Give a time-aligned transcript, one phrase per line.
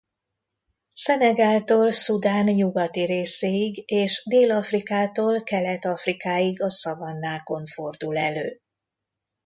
[0.93, 8.59] Szenegáltól Szudán nyugati részéig és Dél-Afrikától Kelet-Afrikáig a szavannákon fordul elő.